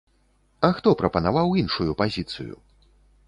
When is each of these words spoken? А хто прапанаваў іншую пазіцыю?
А 0.69 0.69
хто 0.77 0.89
прапанаваў 1.01 1.53
іншую 1.63 1.91
пазіцыю? 2.01 2.53